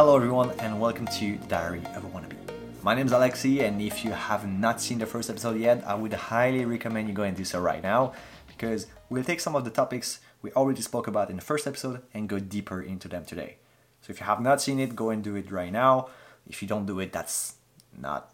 [0.00, 2.34] Hello, everyone, and welcome to Diary of a Wannabe.
[2.82, 5.94] My name is Alexi, and if you have not seen the first episode yet, I
[5.94, 8.14] would highly recommend you go and do so right now
[8.46, 12.00] because we'll take some of the topics we already spoke about in the first episode
[12.14, 13.56] and go deeper into them today.
[14.00, 16.08] So if you have not seen it, go and do it right now.
[16.48, 17.56] If you don't do it, that's
[17.94, 18.32] not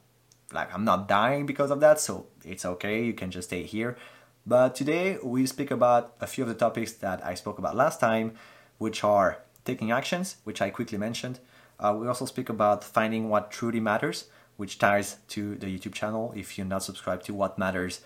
[0.53, 3.97] like I'm not dying because of that, so it's okay, you can just stay here.
[4.47, 7.99] But today we speak about a few of the topics that I spoke about last
[7.99, 8.37] time,
[8.79, 11.41] which are taking actions, which I quickly mentioned.
[11.79, 14.27] Uh, we also speak about finding what truly matters,
[14.57, 16.33] which ties to the YouTube channel.
[16.35, 18.01] If you're not subscribed to What Matters,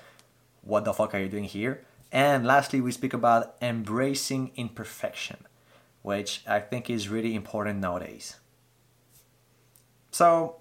[0.63, 1.85] what the fuck are you doing here?
[2.13, 5.47] And lastly, we speak about embracing imperfection,
[6.03, 8.37] which I think is really important nowadays.
[10.11, 10.57] So,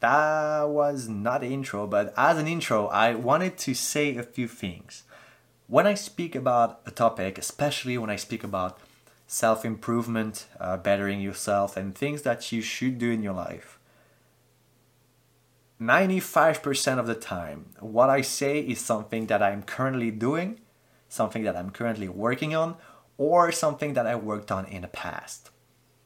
[0.00, 4.48] that was not an intro, but as an intro, I wanted to say a few
[4.48, 5.04] things.
[5.68, 8.78] When I speak about a topic, especially when I speak about
[9.30, 13.78] self improvement, uh, bettering yourself, and things that you should do in your life.
[15.80, 20.58] 95% of the time, what I say is something that I'm currently doing,
[21.08, 22.74] something that I'm currently working on,
[23.18, 25.50] or something that I worked on in the past.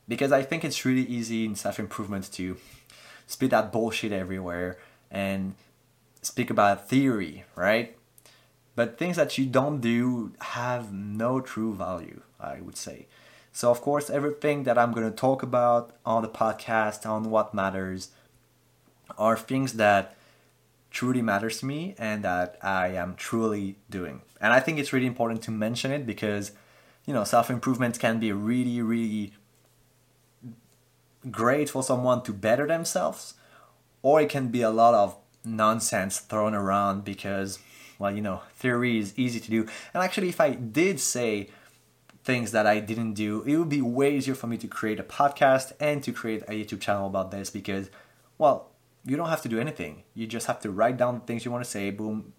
[0.06, 2.58] Because I think it's really easy in self improvement to
[3.26, 4.76] spit that bullshit everywhere
[5.10, 5.54] and
[6.20, 7.96] speak about theory, right?
[8.76, 13.06] But things that you don't do have no true value, I would say.
[13.52, 17.54] So, of course, everything that I'm going to talk about on the podcast, on what
[17.54, 18.08] matters,
[19.16, 20.16] are things that
[20.90, 24.22] truly matters to me and that I am truly doing.
[24.40, 26.52] And I think it's really important to mention it because,
[27.06, 29.34] you know, self improvement can be really, really
[31.30, 33.34] great for someone to better themselves,
[34.02, 37.58] or it can be a lot of nonsense thrown around because
[37.98, 39.60] well, you know, theory is easy to do.
[39.92, 41.48] And actually, if I did say
[42.24, 45.04] things that I didn't do, it would be way easier for me to create a
[45.04, 47.90] podcast and to create a YouTube channel about this because,
[48.38, 48.70] well,
[49.04, 50.02] you don't have to do anything.
[50.14, 52.32] You just have to write down things you want to say, boom,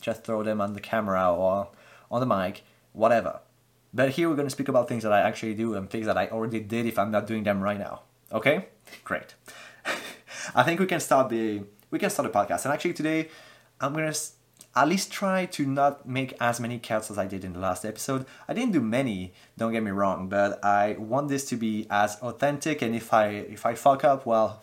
[0.00, 1.68] just throw them on the camera or
[2.10, 2.62] on the mic,
[2.92, 3.40] whatever.
[3.92, 6.16] But here we're going to speak about things that I actually do and things that
[6.16, 8.02] I already did if I'm not doing them right now.
[8.30, 8.66] Okay?
[9.02, 9.34] Great.
[10.54, 12.64] I think we can start the we can start a podcast.
[12.64, 13.28] And actually today
[13.80, 14.14] I'm to
[14.76, 17.84] at least try to not make as many cuts as I did in the last
[17.84, 18.26] episode.
[18.46, 22.16] I didn't do many, don't get me wrong, but I want this to be as
[22.16, 24.62] authentic and if I if I fuck up, well,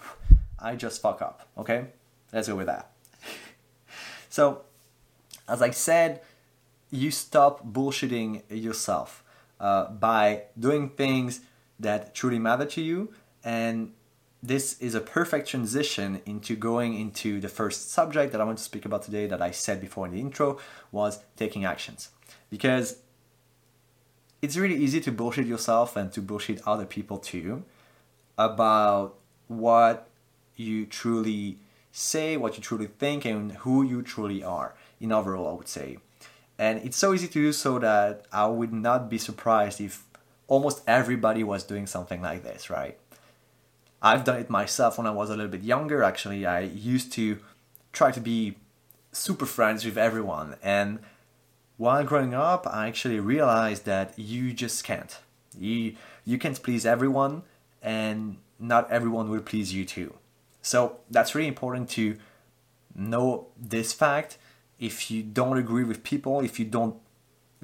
[0.59, 1.87] I just fuck up, okay?
[2.31, 2.91] Let's go with that.
[4.29, 4.63] so,
[5.47, 6.21] as I said,
[6.89, 9.23] you stop bullshitting yourself
[9.59, 11.41] uh, by doing things
[11.79, 13.93] that truly matter to you and
[14.41, 18.63] this is a perfect transition into going into the first subject that I want to
[18.63, 20.59] speak about today that I said before in the intro
[20.91, 22.09] was taking actions.
[22.49, 22.99] Because
[24.41, 27.63] it's really easy to bullshit yourself and to bullshit other people too
[28.37, 29.15] about
[29.47, 30.07] what
[30.55, 31.57] you truly
[31.91, 35.97] say, what you truly think, and who you truly are in overall, I would say.
[36.59, 40.03] And it's so easy to do so that I would not be surprised if
[40.47, 42.97] almost everybody was doing something like this, right?
[44.01, 46.03] I've done it myself when I was a little bit younger.
[46.03, 47.39] Actually, I used to
[47.91, 48.57] try to be
[49.11, 50.55] super friends with everyone.
[50.61, 50.99] And
[51.77, 55.17] while growing up, I actually realized that you just can't.
[55.57, 57.43] You you can't please everyone,
[57.81, 60.13] and not everyone will please you too.
[60.61, 62.17] So that's really important to
[62.95, 64.37] know this fact.
[64.79, 66.97] If you don't agree with people, if you don't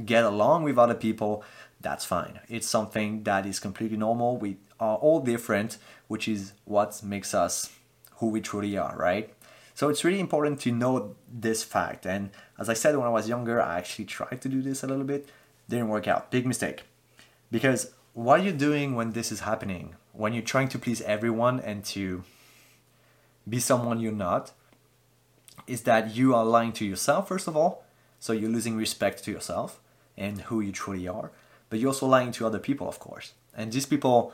[0.03, 1.43] get along with other people,
[1.81, 2.39] that's fine.
[2.47, 4.38] It's something that is completely normal.
[4.38, 5.77] We are all different,
[6.13, 7.72] which is what makes us
[8.18, 9.34] who we truly are, right?
[9.74, 12.06] So it's really important to know this fact.
[12.06, 12.29] And
[12.59, 15.06] as I said when I was younger, I actually tried to do this a little
[15.06, 15.28] bit,
[15.68, 16.29] didn't work out.
[16.29, 16.84] Big mistake.
[17.50, 19.96] Because what are you doing when this is happening?
[20.12, 22.23] When you're trying to please everyone and to
[23.50, 24.52] be someone you're not,
[25.66, 27.85] is that you are lying to yourself, first of all.
[28.20, 29.79] So you're losing respect to yourself
[30.16, 31.32] and who you truly are.
[31.72, 33.34] But you're also lying to other people, of course.
[33.58, 34.32] And these people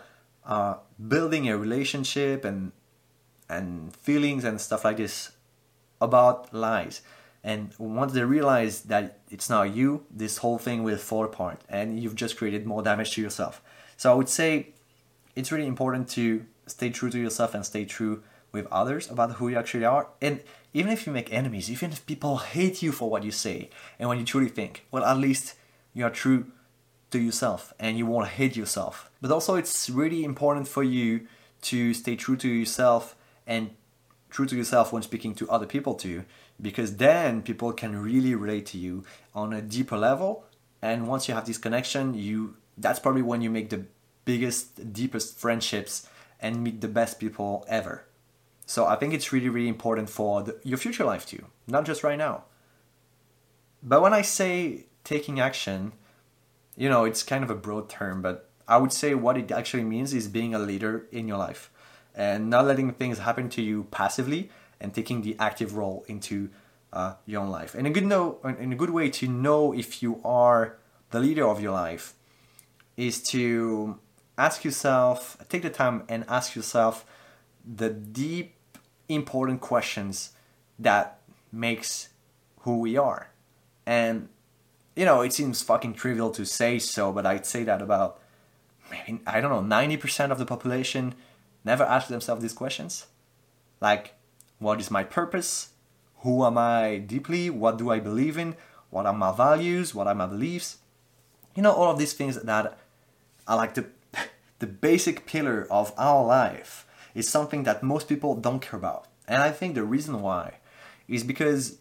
[0.49, 0.73] uh,
[1.07, 2.73] building a relationship and
[3.47, 5.31] and feelings and stuff like this
[6.01, 7.01] about lies.
[7.43, 11.99] And once they realize that it's not you, this whole thing will fall apart and
[11.99, 13.61] you've just created more damage to yourself.
[13.95, 14.73] So I would say
[15.35, 19.47] it's really important to stay true to yourself and stay true with others about who
[19.47, 20.09] you actually are.
[20.21, 20.41] And
[20.73, 24.09] even if you make enemies, even if people hate you for what you say and
[24.09, 25.55] what you truly think, well, at least
[25.93, 26.51] you are true
[27.11, 29.09] to yourself and you won't hate yourself.
[29.21, 31.27] But also, it's really important for you
[31.63, 33.15] to stay true to yourself
[33.45, 33.71] and
[34.29, 36.23] true to yourself when speaking to other people too,
[36.61, 39.03] because then people can really relate to you
[39.33, 40.45] on a deeper level.
[40.81, 43.85] And once you have this connection, you that's probably when you make the
[44.23, 46.07] biggest, deepest friendships
[46.39, 48.05] and meet the best people ever.
[48.65, 52.03] So I think it's really, really important for the, your future life too, not just
[52.03, 52.45] right now.
[53.81, 55.93] But when I say taking action,
[56.79, 59.83] you know, it's kind of a broad term, but I would say what it actually
[59.83, 61.69] means is being a leader in your life
[62.15, 64.49] and not letting things happen to you passively
[64.79, 66.49] and taking the active role into
[66.93, 67.75] uh, your own life.
[67.75, 70.77] And a good know, and a good way to know if you are
[71.11, 72.13] the leader of your life
[72.95, 73.99] is to
[74.37, 77.05] ask yourself, take the time and ask yourself
[77.65, 78.55] the deep,
[79.09, 80.31] important questions
[80.77, 81.19] that
[81.51, 82.09] makes
[82.59, 83.31] who we are.
[83.85, 84.29] And
[84.99, 88.19] you know, it seems fucking trivial to say so, but I'd say that about
[88.91, 91.15] maybe I don't know, 90% of the population
[91.63, 93.07] never ask themselves these questions.
[93.79, 94.15] Like,
[94.57, 95.69] what is my purpose?
[96.23, 97.49] Who am I deeply?
[97.49, 98.57] What do I believe in?
[98.89, 99.95] What are my values?
[99.95, 100.79] What are my beliefs?
[101.55, 102.77] You know, all of these things that
[103.47, 103.85] are like the,
[104.59, 106.85] the basic pillar of our life
[107.15, 109.05] is something that most people don't care about.
[109.29, 110.55] And I think the reason why
[111.07, 111.77] is because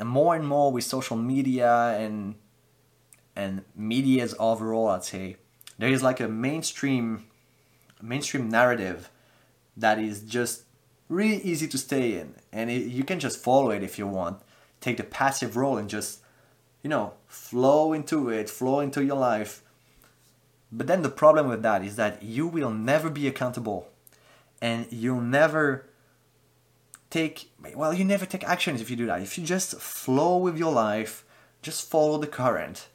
[0.00, 2.36] more and more with social media and
[3.36, 5.36] and media's overall, I'd say
[5.78, 7.26] there is like a mainstream
[8.02, 9.10] mainstream narrative
[9.76, 10.64] that is just
[11.08, 14.40] really easy to stay in, and it, you can just follow it if you want.
[14.80, 16.20] Take the passive role and just
[16.82, 19.62] you know flow into it, flow into your life.
[20.70, 23.88] But then the problem with that is that you will never be accountable,
[24.60, 25.86] and you'll never
[27.10, 30.58] take well you never take actions if you do that if you just flow with
[30.58, 31.24] your life
[31.62, 32.88] just follow the current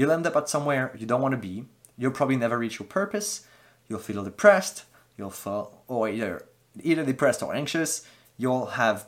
[0.00, 1.66] you'll end up at somewhere you don't want to be.
[1.98, 3.46] You'll probably never reach your purpose.
[3.86, 4.84] You'll feel depressed.
[5.18, 6.46] You'll feel or either
[6.82, 8.06] either depressed or anxious.
[8.38, 9.04] You'll have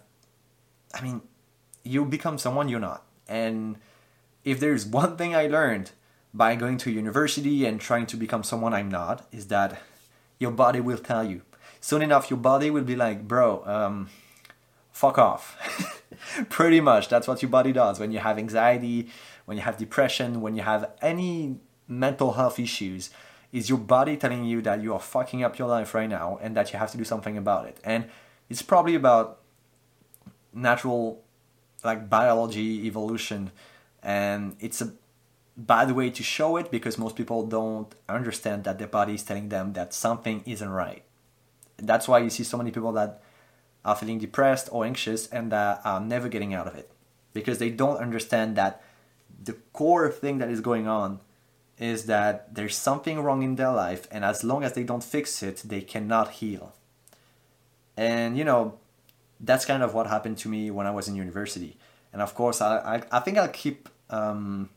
[0.94, 1.22] i mean
[1.82, 3.06] you become someone you're not.
[3.26, 3.78] And
[4.44, 5.92] if there's one thing i learned
[6.34, 9.80] by going to university and trying to become someone i'm not is that
[10.38, 11.40] your body will tell you.
[11.80, 14.10] Soon enough your body will be like bro um,
[14.92, 16.02] fuck off.
[16.48, 19.08] Pretty much, that's what your body does when you have anxiety,
[19.44, 21.56] when you have depression, when you have any
[21.88, 23.10] mental health issues.
[23.52, 26.56] Is your body telling you that you are fucking up your life right now and
[26.56, 27.78] that you have to do something about it?
[27.84, 28.06] And
[28.48, 29.40] it's probably about
[30.54, 31.22] natural,
[31.84, 33.50] like biology, evolution,
[34.02, 34.92] and it's a
[35.56, 39.50] bad way to show it because most people don't understand that their body is telling
[39.50, 41.04] them that something isn't right.
[41.76, 43.22] That's why you see so many people that
[43.84, 46.90] are feeling depressed or anxious and that are never getting out of it.
[47.32, 48.82] Because they don't understand that
[49.43, 51.20] the core thing that is going on
[51.79, 55.43] is that there's something wrong in their life and as long as they don't fix
[55.43, 56.75] it they cannot heal.
[57.96, 58.79] And you know
[59.40, 61.76] that's kind of what happened to me when i was in university.
[62.12, 64.69] And of course i, I, I think i'll keep um,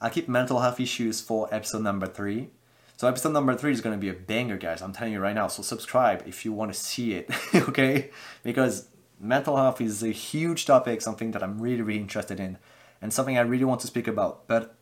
[0.00, 2.50] i'll keep mental health issues for episode number three
[2.96, 4.82] so episode number three is gonna be a banger, guys.
[4.82, 5.48] I'm telling you right now.
[5.48, 8.10] So subscribe if you want to see it, okay?
[8.42, 8.88] Because
[9.20, 12.58] mental health is a huge topic, something that I'm really, really interested in,
[13.00, 14.46] and something I really want to speak about.
[14.46, 14.74] But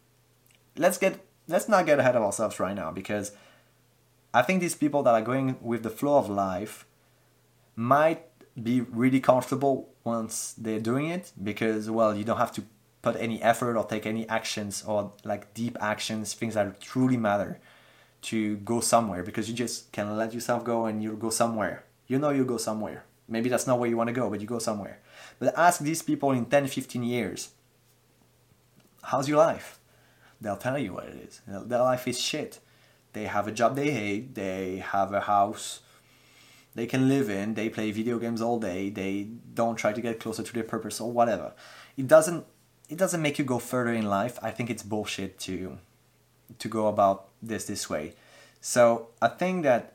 [0.77, 3.33] let's get let's not get ahead of ourselves right now because
[4.33, 6.87] I think these people that are going with the flow of life
[7.77, 8.27] might
[8.61, 12.65] be really comfortable once they're doing it because well you don't have to
[13.03, 17.61] put any effort or take any actions or like deep actions things that truly matter
[18.25, 21.85] to go somewhere because you just can let yourself go and you'll go somewhere.
[22.07, 23.05] You know you'll go somewhere.
[23.29, 25.01] Maybe that's not where you want to go, but you go somewhere.
[25.39, 27.51] But ask these people in 10, 15 years,
[29.03, 29.79] how's your life?
[30.41, 31.41] They'll tell you what it is.
[31.47, 32.61] Their life is shit.
[33.15, 35.81] They have a job they hate, they have a house
[36.75, 40.19] they can live in, they play video games all day, they don't try to get
[40.19, 41.53] closer to their purpose or whatever.
[41.97, 42.47] It doesn't
[42.89, 44.39] it doesn't make you go further in life.
[44.43, 45.79] I think it's bullshit to
[46.59, 48.15] to go about this this way.
[48.61, 49.95] So a thing that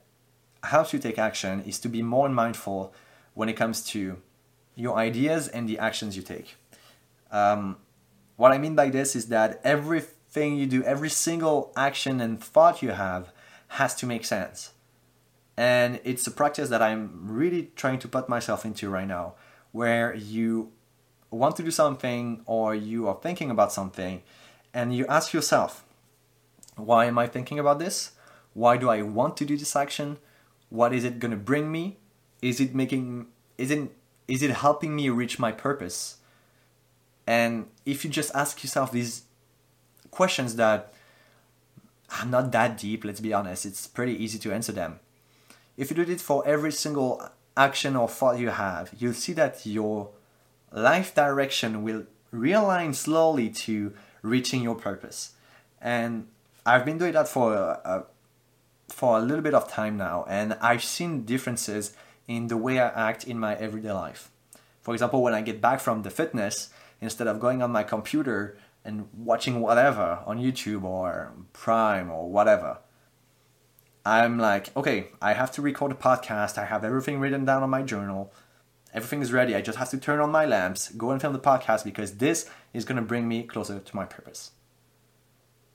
[0.63, 2.93] helps you take action is to be more mindful
[3.33, 4.21] when it comes to
[4.75, 6.55] your ideas and the actions you take.
[7.31, 7.77] Um,
[8.35, 12.81] what I mean by this is that everything you do, every single action and thought
[12.81, 13.31] you have,
[13.69, 14.71] has to make sense.
[15.57, 19.33] And it's a practice that I'm really trying to put myself into right now,
[19.71, 20.71] where you
[21.31, 24.23] want to do something or you are thinking about something
[24.73, 25.83] and you ask yourself,
[26.86, 28.12] why am I thinking about this?
[28.53, 30.17] Why do I want to do this action?
[30.69, 31.98] What is it going to bring me?
[32.41, 33.91] Is it making is it
[34.27, 36.17] is it helping me reach my purpose?
[37.27, 39.24] And if you just ask yourself these
[40.12, 40.93] questions that
[42.19, 45.00] are not that deep, let's be honest, it's pretty easy to answer them.
[45.77, 49.65] If you do it for every single action or thought you have, you'll see that
[49.65, 50.09] your
[50.71, 55.33] life direction will realign slowly to reaching your purpose.
[55.81, 56.27] And
[56.65, 58.05] I've been doing that for a,
[58.89, 61.93] for a little bit of time now, and I've seen differences
[62.27, 64.31] in the way I act in my everyday life.
[64.81, 66.69] For example, when I get back from the fitness,
[67.01, 72.79] instead of going on my computer and watching whatever on YouTube or Prime or whatever,
[74.05, 76.57] I'm like, okay, I have to record a podcast.
[76.57, 78.33] I have everything written down on my journal.
[78.93, 79.55] Everything is ready.
[79.55, 82.49] I just have to turn on my lamps, go and film the podcast because this
[82.73, 84.51] is going to bring me closer to my purpose.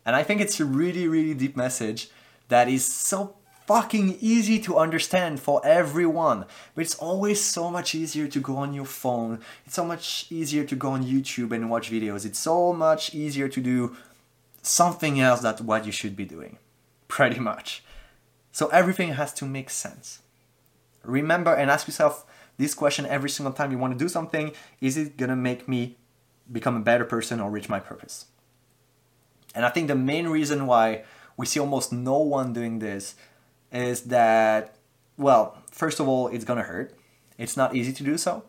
[0.06, 2.11] And I think it's a really, really deep message
[2.49, 6.44] that is so fucking easy to understand for everyone.
[6.75, 9.40] But it's always so much easier to go on your phone.
[9.64, 12.26] It's so much easier to go on YouTube and watch videos.
[12.26, 13.96] It's so much easier to do
[14.62, 16.58] something else than what you should be doing.
[17.08, 17.82] Pretty much.
[18.52, 20.20] So everything has to make sense.
[21.02, 22.25] Remember and ask yourself
[22.56, 25.96] this question every single time you want to do something is it to make me
[26.50, 28.26] become a better person or reach my purpose?
[29.54, 31.04] And I think the main reason why
[31.37, 33.14] we see almost no one doing this
[33.73, 34.76] is that,
[35.16, 36.96] well, first of all, it's gonna hurt.
[37.38, 38.44] It's not easy to do so.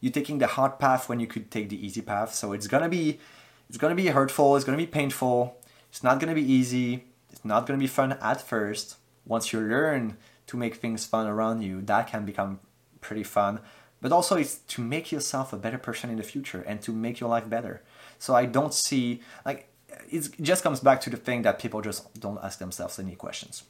[0.00, 2.88] You're taking the hard path when you could take the easy path, so it's gonna
[2.88, 3.20] be,
[3.68, 4.56] it's gonna be hurtful.
[4.56, 5.56] It's gonna be painful.
[5.90, 7.04] It's not gonna be easy.
[7.30, 8.96] It's not gonna be fun at first.
[9.24, 12.60] Once you learn to make things fun around you, that can become
[13.00, 13.60] pretty fun.
[14.00, 17.20] But also, it's to make yourself a better person in the future and to make
[17.20, 17.82] your life better.
[18.18, 19.68] So I don't see like
[20.14, 23.64] it just comes back to the thing that people just don't ask themselves any questions.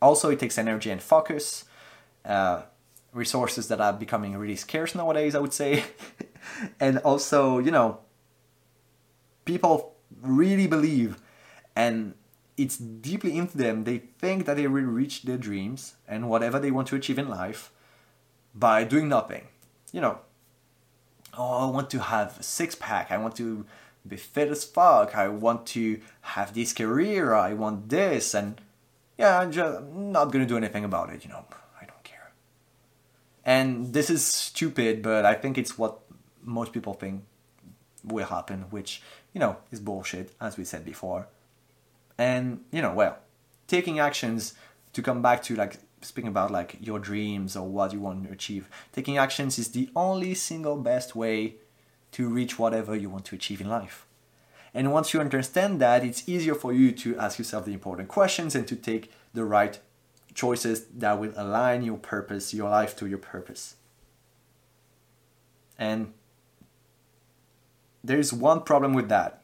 [0.00, 1.64] Also, it takes energy and focus,
[2.24, 2.62] uh,
[3.12, 5.84] resources that are becoming really scarce nowadays, I would say.
[6.80, 8.00] and also, you know,
[9.44, 11.20] people really believe
[11.76, 12.14] and
[12.56, 13.84] it's deeply into them.
[13.84, 17.28] They think that they will reach their dreams and whatever they want to achieve in
[17.28, 17.70] life
[18.54, 19.48] by doing nothing.
[19.92, 20.18] You know,
[21.36, 23.10] oh, I want to have a six pack.
[23.10, 23.66] I want to
[24.06, 25.16] be fit as fuck.
[25.16, 27.34] I want to have this career.
[27.34, 28.34] I want this.
[28.34, 28.60] And
[29.18, 31.44] yeah, I'm just not gonna do anything about it, you know.
[31.80, 32.32] I don't care.
[33.44, 36.00] And this is stupid, but I think it's what
[36.42, 37.24] most people think
[38.04, 41.28] will happen, which, you know, is bullshit, as we said before.
[42.18, 43.18] And, you know, well,
[43.68, 44.54] taking actions
[44.92, 48.32] to come back to like speaking about like your dreams or what you want to
[48.32, 51.56] achieve, taking actions is the only single best way
[52.12, 54.06] to reach whatever you want to achieve in life.
[54.74, 58.54] And once you understand that, it's easier for you to ask yourself the important questions
[58.54, 59.78] and to take the right
[60.34, 63.76] choices that will align your purpose, your life to your purpose.
[65.78, 66.12] And
[68.02, 69.42] there's one problem with that.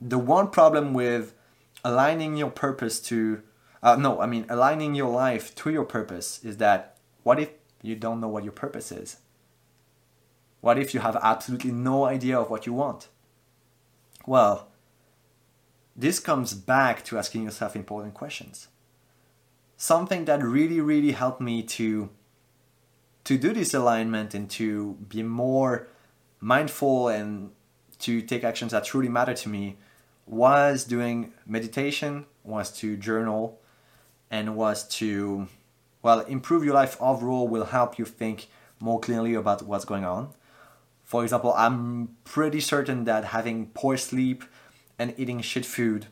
[0.00, 1.34] The one problem with
[1.82, 3.42] aligning your purpose to,
[3.82, 7.50] uh, no, I mean, aligning your life to your purpose is that what if
[7.82, 9.18] you don't know what your purpose is?
[10.64, 13.08] What if you have absolutely no idea of what you want?
[14.24, 14.68] Well,
[15.94, 18.68] this comes back to asking yourself important questions.
[19.76, 22.08] Something that really, really helped me to
[23.24, 25.86] to do this alignment and to be more
[26.40, 27.50] mindful and
[27.98, 29.76] to take actions that truly matter to me
[30.26, 33.60] was doing meditation, was to journal,
[34.30, 35.46] and was to
[36.00, 38.46] well improve your life overall will help you think
[38.80, 40.32] more clearly about what's going on
[41.14, 44.42] for example, I'm pretty certain that having poor sleep
[44.98, 46.06] and eating shit food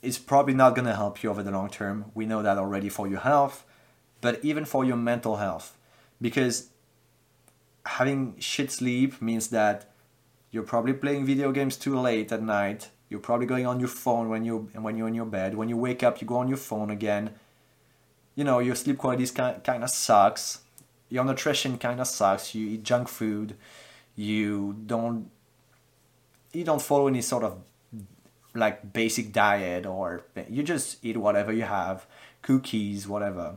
[0.00, 2.06] is probably not going to help you over the long term.
[2.14, 3.66] We know that already for your health,
[4.22, 5.76] but even for your mental health.
[6.22, 6.70] Because
[7.84, 9.92] having shit sleep means that
[10.50, 12.88] you're probably playing video games too late at night.
[13.10, 15.54] You're probably going on your phone when you when you're in your bed.
[15.54, 17.32] When you wake up, you go on your phone again.
[18.36, 20.60] You know your sleep quality kind of sucks.
[21.10, 22.54] Your nutrition kind of sucks.
[22.54, 23.56] You eat junk food
[24.16, 25.30] you don't
[26.52, 27.58] you don't follow any sort of
[28.54, 32.06] like basic diet or you just eat whatever you have
[32.42, 33.56] cookies whatever.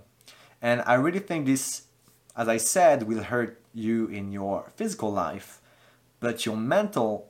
[0.61, 1.83] And i really think this
[2.35, 5.61] as i said will hurt you in your physical life
[6.19, 7.29] but your mental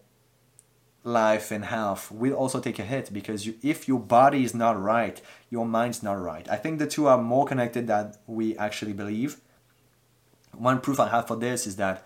[1.03, 4.81] life and health will also take a hit because you, if your body is not
[4.81, 6.47] right your mind's not right.
[6.49, 9.37] I think the two are more connected than we actually believe.
[10.53, 12.05] One proof i have for this is that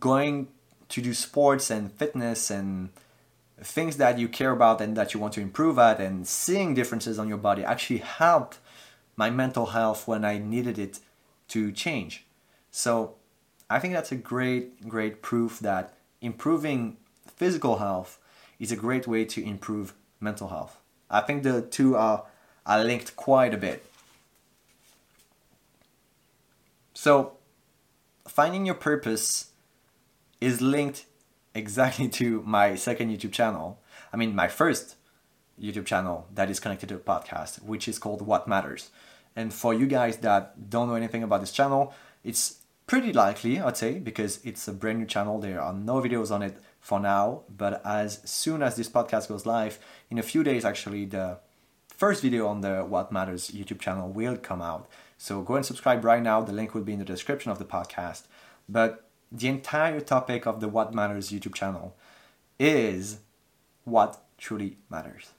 [0.00, 0.48] going
[0.88, 2.90] to do sports and fitness and
[3.60, 7.18] things that you care about and that you want to improve at and seeing differences
[7.18, 8.58] on your body actually helped
[9.16, 11.00] my mental health when I needed it
[11.48, 12.24] to change.
[12.70, 13.14] So
[13.70, 18.18] I think that's a great, great proof that improving physical health
[18.58, 20.78] is a great way to improve mental health.
[21.10, 22.24] I think the two are,
[22.66, 23.84] are linked quite a bit.
[26.94, 27.32] So,
[28.26, 29.50] finding your purpose
[30.44, 31.06] is linked
[31.54, 33.80] exactly to my second YouTube channel.
[34.12, 34.96] I mean, my first
[35.60, 38.90] YouTube channel that is connected to a podcast, which is called What Matters.
[39.34, 43.76] And for you guys that don't know anything about this channel, it's pretty likely, I'd
[43.76, 45.40] say, because it's a brand new channel.
[45.40, 49.46] There are no videos on it for now, but as soon as this podcast goes
[49.46, 49.78] live,
[50.10, 51.38] in a few days, actually, the
[51.88, 54.88] first video on the What Matters YouTube channel will come out.
[55.16, 56.42] So go and subscribe right now.
[56.42, 58.24] The link will be in the description of the podcast.
[58.68, 59.03] But
[59.34, 61.96] the entire topic of the What Matters YouTube channel
[62.58, 63.18] is
[63.84, 65.30] what truly matters.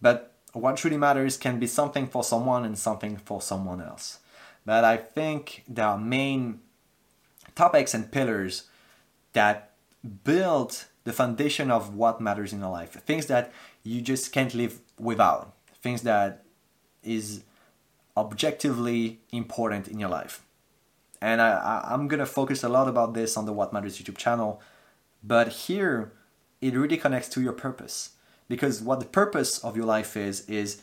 [0.00, 4.20] But what truly matters can be something for someone and something for someone else.
[4.64, 6.60] But I think there are main
[7.54, 8.64] topics and pillars
[9.34, 9.72] that
[10.24, 12.92] build the foundation of what matters in your life.
[12.92, 15.54] Things that you just can't live without.
[15.82, 16.44] Things that
[17.02, 17.42] is
[18.16, 20.42] objectively important in your life.
[21.20, 24.16] And I, I, am gonna focus a lot about this on the What Matters YouTube
[24.16, 24.60] channel.
[25.22, 26.12] But here
[26.60, 28.10] it really connects to your purpose.
[28.48, 30.82] Because what the purpose of your life is is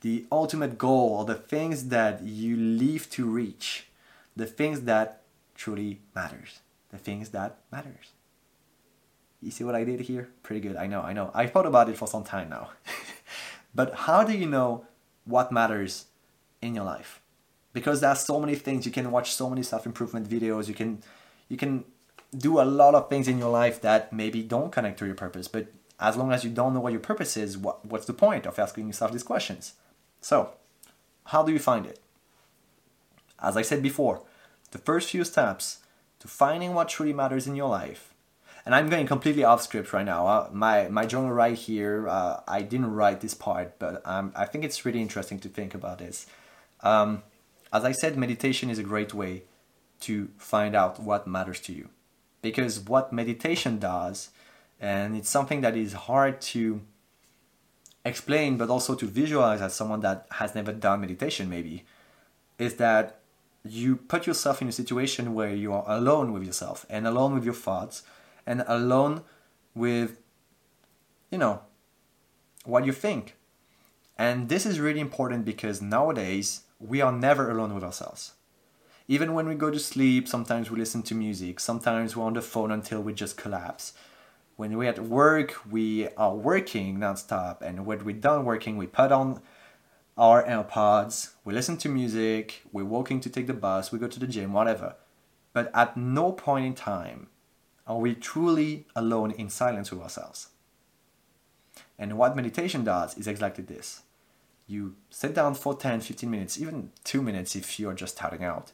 [0.00, 3.88] the ultimate goal or the things that you live to reach.
[4.34, 5.22] The things that
[5.54, 6.60] truly matters.
[6.90, 8.12] The things that matters.
[9.42, 10.30] You see what i did here?
[10.42, 10.76] Pretty good.
[10.76, 11.30] I know i know.
[11.34, 12.70] I thought about it for some time now.
[13.74, 14.86] But how do you know
[15.26, 16.06] what matters
[16.62, 17.20] in your life
[17.78, 20.90] because there's so many things you can watch so many self-improvement videos you can
[21.52, 21.84] you can
[22.46, 25.48] do a lot of things in your life that maybe don't connect to your purpose
[25.56, 25.66] but
[25.98, 28.58] as long as you don't know what your purpose is, what, what's the point of
[28.58, 29.74] asking yourself these questions?
[30.20, 30.52] So,
[31.26, 32.00] how do you find it?
[33.40, 34.22] As I said before,
[34.70, 35.78] the first few steps
[36.20, 38.12] to finding what truly matters in your life,
[38.64, 40.26] and I'm going completely off script right now.
[40.26, 44.44] Uh, my, my journal right here, uh, I didn't write this part, but um, I
[44.44, 46.26] think it's really interesting to think about this.
[46.80, 47.22] Um,
[47.72, 49.44] as I said, meditation is a great way
[50.00, 51.88] to find out what matters to you.
[52.42, 54.30] Because what meditation does
[54.80, 56.82] and it's something that is hard to
[58.04, 61.84] explain but also to visualize as someone that has never done meditation maybe
[62.58, 63.20] is that
[63.64, 67.44] you put yourself in a situation where you are alone with yourself and alone with
[67.44, 68.02] your thoughts
[68.46, 69.22] and alone
[69.74, 70.20] with
[71.30, 71.60] you know
[72.64, 73.34] what you think
[74.18, 78.32] and this is really important because nowadays we are never alone with ourselves
[79.08, 82.42] even when we go to sleep sometimes we listen to music sometimes we're on the
[82.42, 83.92] phone until we just collapse
[84.56, 89.12] when we're at work, we are working nonstop, and when we're done working, we put
[89.12, 89.42] on
[90.16, 94.18] our AirPods, we listen to music, we're walking to take the bus, we go to
[94.18, 94.96] the gym, whatever.
[95.52, 97.28] But at no point in time
[97.86, 100.48] are we truly alone in silence with ourselves.
[101.98, 104.02] And what meditation does is exactly this.
[104.66, 108.72] You sit down for 10, 15 minutes, even 2 minutes if you're just starting out.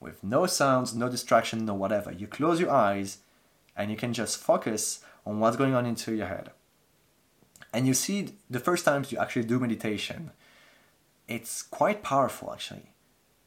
[0.00, 2.12] With no sounds, no distraction, no whatever.
[2.12, 3.18] You close your eyes
[3.76, 6.50] and you can just focus on what's going on into your head.
[7.72, 10.30] And you see, the first times you actually do meditation,
[11.26, 12.90] it's quite powerful actually,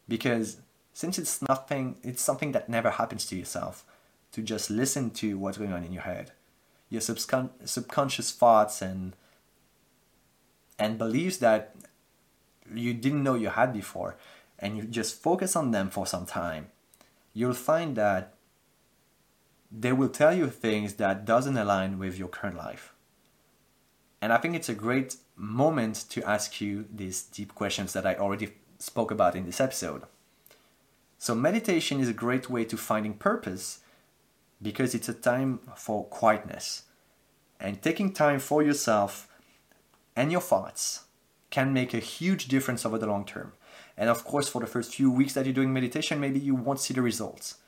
[0.07, 0.57] because
[0.93, 3.85] since it's nothing, it's something that never happens to yourself,
[4.33, 6.31] to just listen to what's going on in your head,
[6.89, 9.15] your subcon- subconscious thoughts and
[10.79, 11.75] and beliefs that
[12.73, 14.17] you didn't know you had before,
[14.59, 16.67] and you just focus on them for some time,
[17.33, 18.33] you'll find that
[19.71, 22.93] they will tell you things that doesn't align with your current life.
[24.21, 28.15] And I think it's a great moment to ask you these deep questions that I
[28.15, 30.03] already spoke about in this episode.
[31.19, 33.79] So meditation is a great way to finding purpose
[34.61, 36.83] because it's a time for quietness.
[37.59, 39.27] And taking time for yourself
[40.17, 41.05] and your thoughts
[41.51, 43.53] can make a huge difference over the long term.
[43.95, 46.81] And of course, for the first few weeks that you're doing meditation, maybe you won't
[46.81, 47.59] see the results.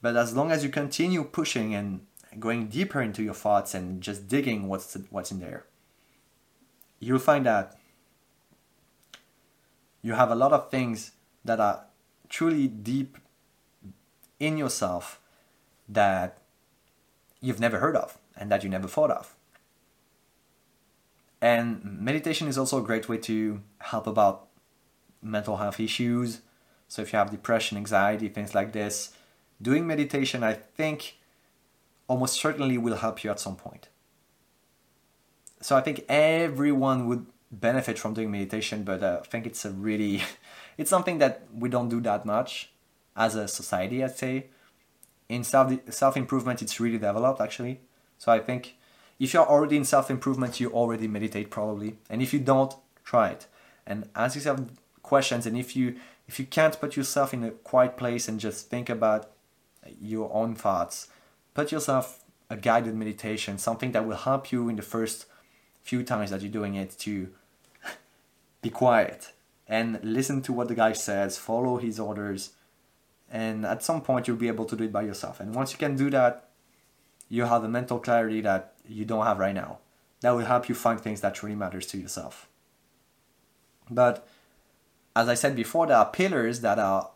[0.00, 2.06] But as long as you continue pushing and
[2.38, 5.64] going deeper into your thoughts and just digging what's what's in there,
[7.00, 7.76] you'll find that
[10.02, 11.12] you have a lot of things
[11.44, 11.86] that are
[12.28, 13.18] truly deep
[14.38, 15.18] in yourself
[15.88, 16.38] that
[17.40, 19.34] you've never heard of and that you never thought of.
[21.40, 24.48] And meditation is also a great way to help about
[25.22, 26.40] mental health issues.
[26.88, 29.12] So if you have depression, anxiety, things like this,
[29.60, 31.18] doing meditation, I think,
[32.08, 33.88] almost certainly will help you at some point.
[35.60, 39.70] So I think everyone would benefit from doing meditation, but uh, I think it's a
[39.70, 40.22] really,
[40.78, 42.70] it's something that we don't do that much
[43.16, 44.46] as a society, I'd say.
[45.28, 47.80] In self self improvement, it's really developed actually.
[48.16, 48.77] So I think
[49.18, 53.30] if you're already in self improvement, you already meditate probably, and if you don't, try
[53.30, 53.46] it
[53.86, 54.60] and ask yourself
[55.02, 55.46] questions.
[55.46, 58.88] And if you if you can't put yourself in a quiet place and just think
[58.88, 59.30] about
[60.00, 61.08] your own thoughts.
[61.54, 65.26] Put yourself a guided meditation, something that will help you in the first
[65.82, 67.28] few times that you're doing it to
[68.62, 69.32] be quiet
[69.66, 72.52] and listen to what the guy says, follow his orders,
[73.30, 75.40] and at some point you'll be able to do it by yourself.
[75.40, 76.47] And once you can do that,
[77.28, 79.78] you have a mental clarity that you don't have right now.
[80.20, 82.48] That will help you find things that really matters to yourself.
[83.90, 84.26] But
[85.14, 87.10] as I said before, there are pillars that are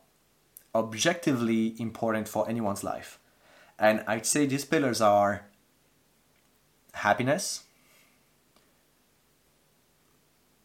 [0.74, 3.18] objectively important for anyone's life.
[3.78, 5.46] And I'd say these pillars are
[6.94, 7.64] happiness,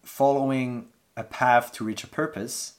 [0.04, 2.74] following a path to reach a purpose,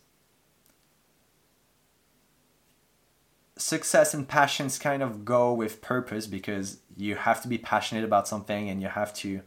[3.58, 8.26] success and passions kind of go with purpose because you have to be passionate about
[8.26, 9.42] something and you have to,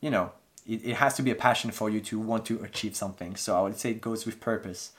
[0.00, 0.32] you know,
[0.66, 3.36] it, it has to be a passion for you to want to achieve something.
[3.36, 4.92] So I would say it goes with purpose.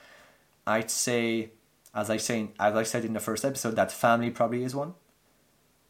[0.66, 1.50] I'd say,
[1.94, 4.94] as I say, as I said in the first episode, that family probably is one,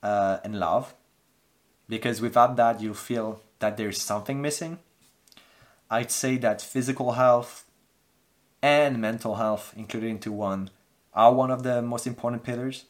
[0.02, 0.94] uh, and love,
[1.88, 4.78] because without that you'll feel that there's something missing.
[5.90, 7.64] I'd say that physical health
[8.62, 10.70] and mental health included into one
[11.14, 12.84] are one of the most important pillars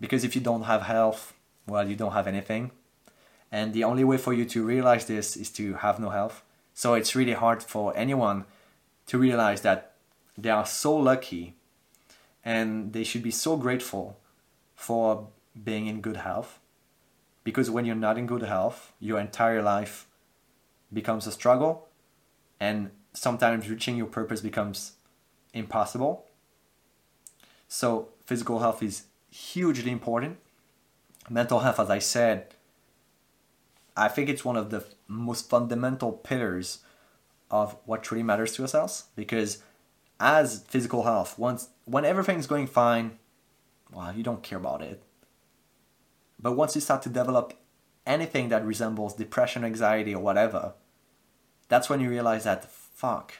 [0.00, 1.34] because if you don't have health,
[1.66, 2.70] well, you don't have anything.
[3.50, 6.42] And the only way for you to realize this is to have no health.
[6.74, 8.44] So it's really hard for anyone
[9.06, 9.92] to realize that
[10.36, 11.54] they are so lucky
[12.44, 14.18] and they should be so grateful
[14.74, 15.28] for
[15.62, 16.58] being in good health.
[17.44, 20.06] Because when you're not in good health, your entire life
[20.92, 21.88] becomes a struggle
[22.58, 24.92] and sometimes reaching your purpose becomes
[25.52, 26.26] impossible.
[27.68, 30.38] So, physical health is hugely important.
[31.28, 32.54] Mental health, as I said,
[33.96, 36.80] I think it's one of the most fundamental pillars
[37.50, 39.62] of what truly matters to ourselves because
[40.18, 43.18] as physical health once when everything's going fine
[43.92, 45.02] well you don't care about it
[46.40, 47.54] but once you start to develop
[48.06, 50.72] anything that resembles depression anxiety or whatever
[51.68, 53.34] that's when you realize that fuck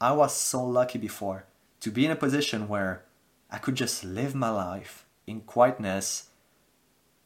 [0.00, 1.44] i was so lucky before
[1.80, 3.04] to be in a position where
[3.54, 6.06] i could just live my life in quietness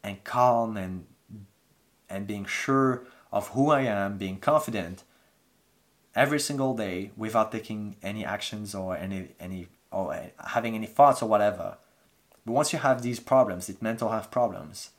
[0.03, 1.07] and calm and
[2.09, 5.05] and being sure of who I am, being confident
[6.14, 11.29] every single day without taking any actions or any any or having any thoughts or
[11.29, 11.77] whatever.
[12.45, 14.91] But once you have these problems, these mental health problems,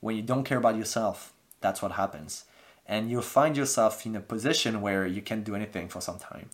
[0.00, 2.44] when you don't care about yourself, that's what happens.
[2.86, 6.48] And you'll find yourself in a position where you can't do anything for some time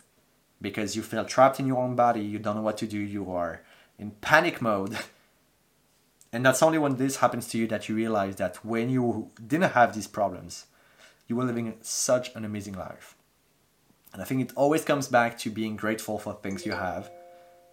[0.60, 3.30] because you feel trapped in your own body, you don't know what to do, you
[3.30, 3.62] are
[3.98, 4.98] in panic mode
[6.34, 9.70] And that's only when this happens to you that you realize that when you didn't
[9.70, 10.66] have these problems,
[11.28, 13.14] you were living such an amazing life.
[14.12, 17.08] And I think it always comes back to being grateful for things you have.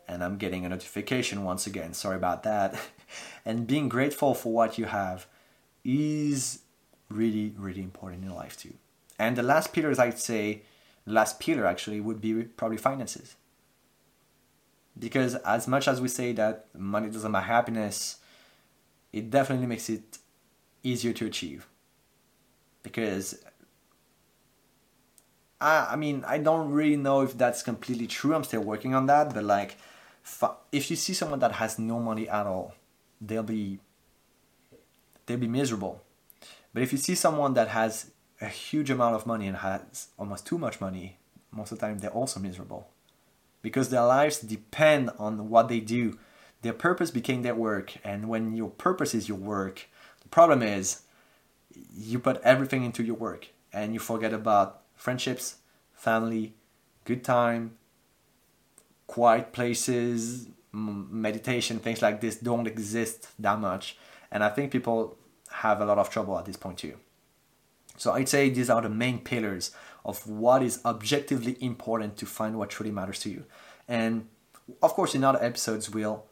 [0.07, 2.79] And I'm getting a notification once again, sorry about that.
[3.45, 5.25] and being grateful for what you have
[5.83, 6.59] is
[7.09, 8.75] really, really important in life too.
[9.17, 10.61] And the last pillars I'd say,
[11.07, 13.35] last pillar actually would be probably finances.
[14.97, 18.17] Because as much as we say that money doesn't buy happiness,
[19.11, 20.19] it definitely makes it
[20.83, 21.67] easier to achieve.
[22.83, 23.43] Because
[25.59, 28.35] I, I mean I don't really know if that's completely true.
[28.35, 29.33] I'm still working on that.
[29.33, 29.77] But like
[30.71, 32.75] if you see someone that has no money at all
[33.19, 33.79] they'll be
[35.25, 36.01] they'll be miserable.
[36.73, 40.45] But if you see someone that has a huge amount of money and has almost
[40.45, 41.17] too much money
[41.51, 42.87] most of the time they're also miserable
[43.61, 46.17] because their lives depend on what they do
[46.61, 47.93] their purpose became their work.
[48.03, 49.87] And when your purpose is your work,
[50.21, 51.01] the problem is
[51.95, 55.57] you put everything into your work and you forget about friendships,
[55.93, 56.53] family,
[57.05, 57.77] good time,
[59.07, 63.97] quiet places, meditation, things like this don't exist that much.
[64.31, 65.17] And I think people
[65.51, 66.97] have a lot of trouble at this point too.
[68.01, 69.69] So I'd say these are the main pillars
[70.03, 73.45] of what is objectively important to find what truly matters to you.
[73.87, 74.27] And
[74.81, 76.25] of course, in other episodes, we'll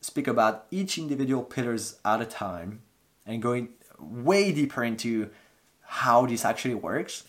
[0.00, 2.80] speak about each individual pillars at a time
[3.26, 5.28] and going way deeper into
[5.82, 7.24] how this actually works.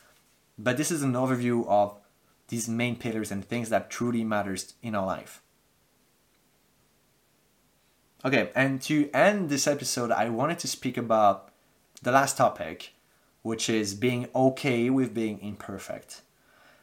[0.57, 1.97] But this is an overview of
[2.47, 5.41] these main pillars and things that truly matters in our life.
[8.23, 11.49] Okay, and to end this episode, I wanted to speak about
[12.01, 12.93] the last topic,
[13.41, 16.21] which is being okay with being imperfect.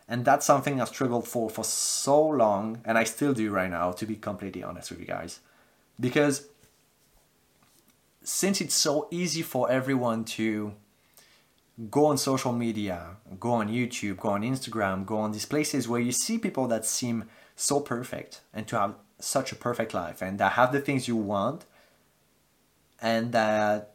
[0.08, 3.92] And that's something I've struggled for for so long, and I still do right now,
[3.92, 5.40] to be completely honest with you guys
[5.98, 6.48] because
[8.22, 10.74] since it's so easy for everyone to
[11.90, 16.00] go on social media, go on YouTube, go on Instagram, go on these places where
[16.00, 20.38] you see people that seem so perfect and to have such a perfect life and
[20.38, 21.64] that have the things you want,
[23.00, 23.92] and that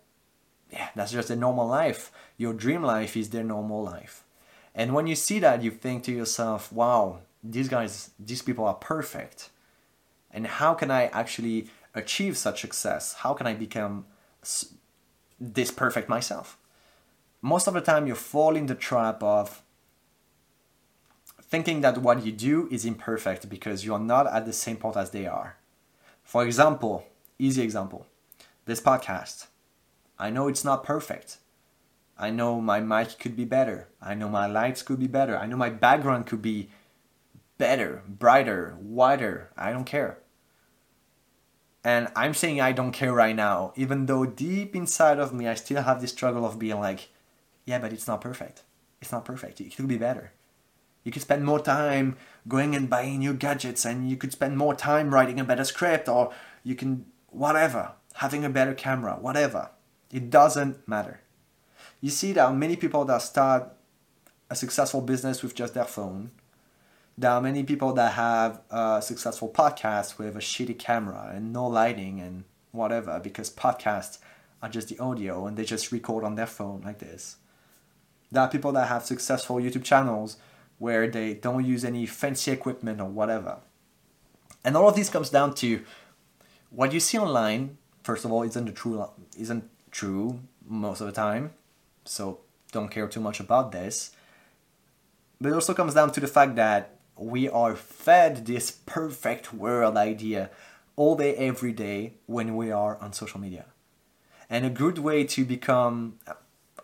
[0.72, 2.12] yeah, that's just a normal life.
[2.42, 4.24] Your dream life is their normal life.
[4.74, 8.74] And when you see that, you think to yourself, wow, these guys, these people are
[8.74, 9.52] perfect.
[10.32, 13.14] And how can I actually achieve such success?
[13.22, 14.08] How can I become
[15.40, 16.58] this perfect myself?
[17.44, 19.62] Most of the time, you fall in the trap of
[21.44, 24.98] thinking that what you do is imperfect because you are not at the same point
[24.98, 25.58] as they are.
[26.24, 27.06] For example,
[27.38, 28.08] easy example,
[28.66, 29.46] this podcast.
[30.18, 31.38] I know it's not perfect.
[32.22, 33.88] I know my mic could be better.
[34.00, 35.36] I know my lights could be better.
[35.36, 36.70] I know my background could be
[37.58, 39.50] better, brighter, wider.
[39.58, 40.20] I don't care.
[41.84, 45.56] And I'm saying I don't care right now, even though deep inside of me, I
[45.56, 47.10] still have this struggle of being like,
[47.66, 48.62] yeah, but it's not perfect.
[49.02, 49.60] It's not perfect.
[49.60, 50.32] It could be better.
[51.04, 54.76] You could spend more time going and buying new gadgets, and you could spend more
[54.76, 56.32] time writing a better script, or
[56.64, 59.72] you can, whatever, having a better camera, whatever.
[60.12, 61.22] It doesn't matter.
[62.02, 63.72] You see, there are many people that start
[64.50, 66.32] a successful business with just their phone.
[67.16, 71.68] There are many people that have a successful podcast with a shitty camera and no
[71.68, 74.18] lighting and whatever because podcasts
[74.64, 77.38] are just the audio and they just record on their phone like this.
[78.32, 80.38] There are people that have successful YouTube channels
[80.80, 83.60] where they don't use any fancy equipment or whatever.
[84.66, 85.84] And all of this comes down to
[86.72, 91.52] what you see online, first of all, isn't true isn't true most of the time.
[92.06, 92.40] So
[92.72, 94.12] don't care too much about this.
[95.40, 99.98] But it also comes down to the fact that we are fed this perfect world
[99.98, 100.50] idea
[100.96, 103.66] all day, every day when we are on social media.
[104.50, 106.20] And a good way to become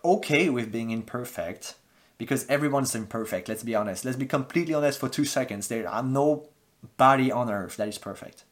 [0.04, 1.74] okay with being imperfect,
[2.16, 4.04] because everyone's imperfect, let's be honest.
[4.04, 5.68] Let's be completely honest for two seconds.
[5.68, 6.48] There are no
[6.96, 8.44] body on earth that is perfect.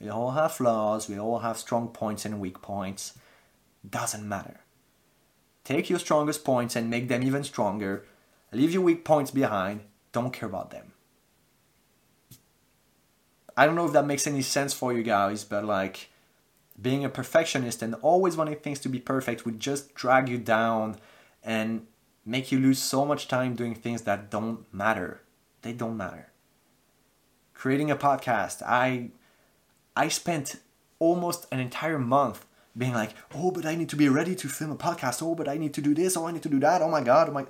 [0.00, 3.18] We all have flaws, we all have strong points and weak points.
[3.88, 4.60] Doesn't matter.
[5.68, 8.06] Take your strongest points and make them even stronger.
[8.52, 9.82] Leave your weak points behind.
[10.12, 10.92] Don't care about them.
[13.54, 16.08] I don't know if that makes any sense for you guys, but like
[16.80, 20.96] being a perfectionist and always wanting things to be perfect would just drag you down
[21.44, 21.86] and
[22.24, 25.20] make you lose so much time doing things that don't matter.
[25.60, 26.32] They don't matter.
[27.52, 29.10] Creating a podcast, I
[29.94, 30.60] I spent
[30.98, 32.46] almost an entire month
[32.78, 35.22] being like, oh, but I need to be ready to film a podcast.
[35.22, 36.16] Oh, but I need to do this.
[36.16, 36.80] Oh, I need to do that.
[36.80, 37.28] Oh my God.
[37.28, 37.46] Oh my.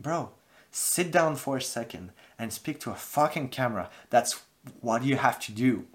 [0.00, 0.30] Bro,
[0.70, 3.90] sit down for a second and speak to a fucking camera.
[4.10, 4.42] That's
[4.80, 5.86] what you have to do.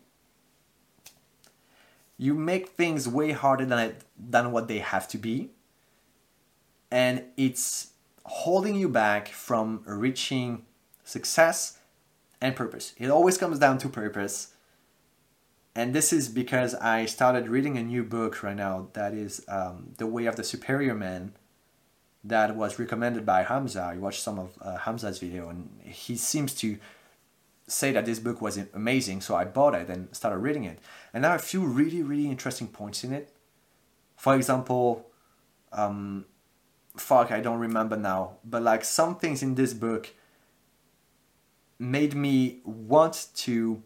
[2.18, 5.50] You make things way harder than, it, than what they have to be.
[6.92, 7.92] And it's
[8.26, 10.66] holding you back from reaching
[11.04, 11.80] success
[12.42, 12.94] and purpose.
[12.98, 14.54] It always comes down to purpose
[15.76, 19.94] and this is because I started reading a new book right now that is um,
[19.98, 21.34] The Way of the Superior Man
[22.24, 23.82] that was recommended by Hamza.
[23.82, 26.78] I watched some of uh, Hamza's video and he seems to
[27.68, 30.80] say that this book was amazing, so I bought it and started reading it.
[31.14, 33.32] And there are a few really, really interesting points in it.
[34.18, 35.06] For example,
[35.72, 36.26] um,
[36.98, 40.10] fuck, I don't remember now, but like some things in this book
[41.78, 43.82] made me want to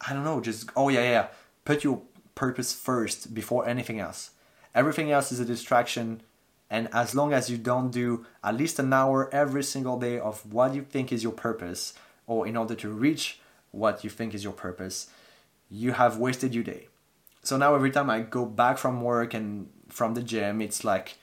[0.00, 1.26] I don't know, just oh yeah, yeah,
[1.64, 2.02] put your
[2.34, 4.30] purpose first before anything else.
[4.74, 6.22] Everything else is a distraction,
[6.68, 10.50] and as long as you don't do at least an hour every single day of
[10.52, 11.94] what you think is your purpose,
[12.26, 15.08] or in order to reach what you think is your purpose,
[15.70, 16.88] you have wasted your day.
[17.42, 21.16] So now every time I go back from work and from the gym, it's like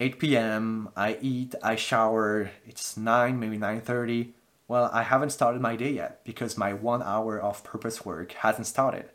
[0.00, 0.88] 8 p.m.
[0.96, 2.50] I eat, I shower.
[2.66, 4.32] It's 9, maybe 9:30.
[4.68, 8.66] Well, I haven't started my day yet because my one hour of purpose work hasn't
[8.66, 9.06] started.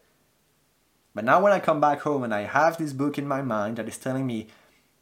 [1.13, 3.77] But now, when I come back home and I have this book in my mind
[3.77, 4.47] that is telling me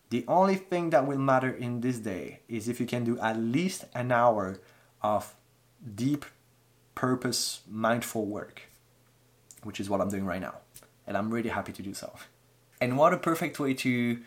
[0.10, 3.40] the only thing that will matter in this day is if you can do at
[3.40, 4.60] least an hour
[5.02, 5.34] of
[5.96, 6.26] deep,
[6.96, 8.64] purpose, mindful work,
[9.64, 10.56] which is what I'm doing right now.
[11.08, 12.12] And I'm really happy to do so.
[12.82, 14.20] And what a perfect way to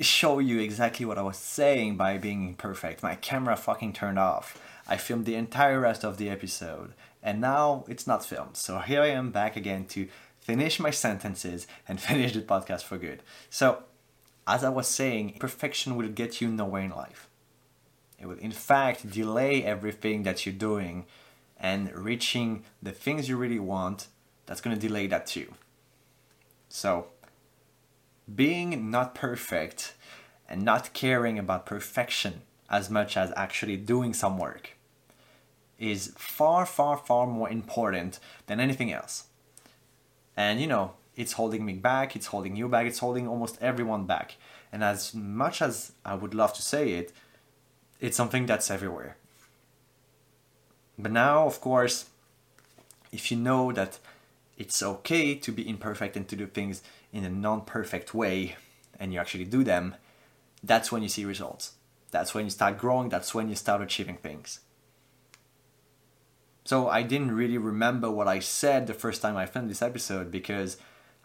[0.00, 3.02] show you exactly what I was saying by being imperfect.
[3.02, 4.58] My camera fucking turned off.
[4.88, 8.56] I filmed the entire rest of the episode, and now it's not filmed.
[8.56, 10.08] So here I am back again to
[10.40, 13.22] finish my sentences and finish the podcast for good.
[13.50, 13.82] So,
[14.46, 17.28] as I was saying, perfection will get you nowhere in life.
[18.18, 21.04] It will, in fact, delay everything that you're doing
[21.60, 24.06] and reaching the things you really want.
[24.46, 25.52] That's going to delay that too.
[26.70, 27.08] So,
[28.34, 29.94] being not perfect
[30.48, 34.77] and not caring about perfection as much as actually doing some work
[35.78, 39.24] is far, far, far more important than anything else.
[40.36, 44.04] And you know, it's holding me back, it's holding you back, it's holding almost everyone
[44.04, 44.36] back.
[44.72, 47.12] And as much as I would love to say it,
[48.00, 49.16] it's something that's everywhere.
[50.98, 52.06] But now, of course,
[53.12, 53.98] if you know that
[54.56, 58.56] it's okay to be imperfect and to do things in a non perfect way,
[58.98, 59.94] and you actually do them,
[60.62, 61.72] that's when you see results.
[62.10, 64.60] That's when you start growing, that's when you start achieving things.
[66.68, 70.30] So I didn't really remember what I said the first time I filmed this episode
[70.30, 70.76] because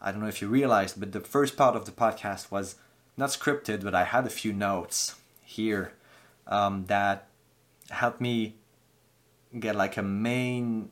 [0.01, 2.75] I don't know if you realized, but the first part of the podcast was
[3.17, 5.91] not scripted, but I had a few notes here
[6.47, 7.27] um, that
[7.89, 8.55] helped me
[9.59, 10.91] get like a main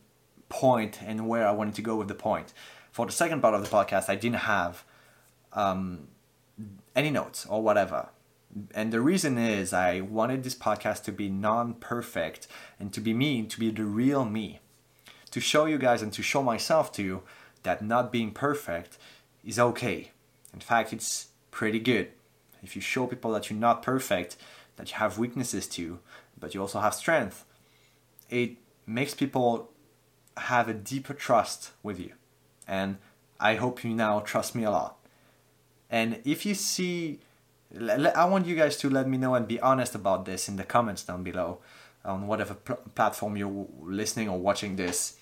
[0.49, 2.51] point and where I wanted to go with the point.
[2.91, 4.83] For the second part of the podcast, I didn't have
[5.53, 6.09] um,
[6.93, 8.09] any notes or whatever.
[8.73, 12.47] And the reason is I wanted this podcast to be non perfect
[12.79, 14.59] and to be me, to be the real me.
[15.31, 17.23] To show you guys and to show myself to you
[17.63, 18.97] that not being perfect
[19.45, 20.11] is okay.
[20.53, 22.09] In fact, it's pretty good.
[22.61, 24.37] If you show people that you're not perfect,
[24.75, 25.99] that you have weaknesses too,
[26.39, 27.45] but you also have strength,
[28.29, 29.71] it makes people
[30.37, 32.13] have a deeper trust with you.
[32.67, 32.97] And
[33.39, 34.97] I hope you now trust me a lot.
[35.89, 37.19] And if you see,
[37.79, 40.63] I want you guys to let me know and be honest about this in the
[40.63, 41.59] comments down below
[42.03, 45.17] on whatever pl- platform you're listening or watching this.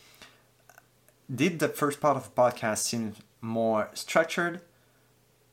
[1.34, 4.62] Did the first part of the podcast seem more structured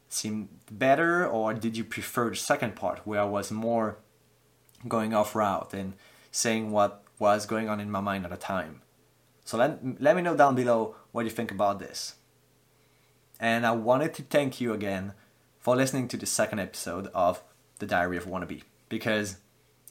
[0.09, 3.99] seemed better or did you prefer the second part where I was more
[4.89, 5.95] going off route and
[6.31, 8.83] saying what was going on in my mind at the time?
[9.45, 12.15] So let, let me know down below what you think about this.
[13.39, 15.13] And I wanted to thank you again
[15.67, 17.43] for listening to the second episode of
[17.81, 19.39] The Diary of Wannabe because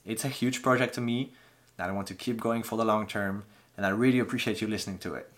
[0.06, 1.34] it's a huge project to me
[1.76, 3.44] that I want to keep going for the long term
[3.76, 5.30] and I really appreciate you listening to it.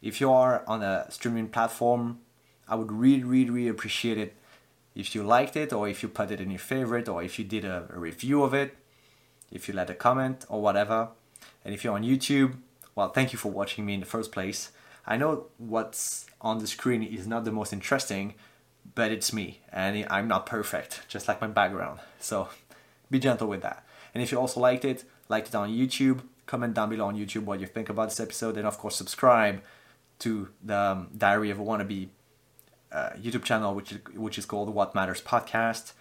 [0.00, 2.20] If you are on a streaming platform,
[2.66, 4.34] I would really, really, really appreciate it
[4.94, 7.44] if you liked it or if you put it in your favorite or if you
[7.44, 8.74] did a, a review of it,
[9.52, 11.10] if you let a comment or whatever.
[11.66, 12.54] And if you're on YouTube,
[12.94, 14.70] well, thank you for watching me in the first place.
[15.06, 18.36] I know what's on the screen is not the most interesting,
[18.94, 22.00] but it's me and I'm not perfect, just like my background.
[22.18, 22.48] So
[23.10, 23.86] be gentle with that.
[24.14, 27.44] And if you also liked it, like it on YouTube, comment down below on YouTube
[27.44, 29.62] what you think about this episode, and of course, subscribe
[30.20, 32.08] to the um, Diary of a Wannabe
[32.92, 35.92] uh, YouTube channel, which is, which is called What Matters Podcast,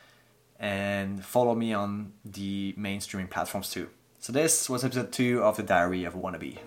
[0.60, 3.90] and follow me on the mainstreaming platforms too.
[4.20, 6.60] So this was episode two of the Diary of a Wannabe.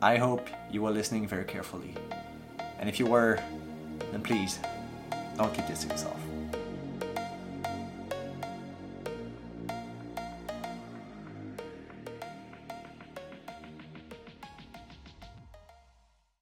[0.00, 1.94] I hope you were listening very carefully,
[2.78, 3.38] and if you were,
[4.10, 4.58] then please
[5.36, 6.21] don't keep this to yourself.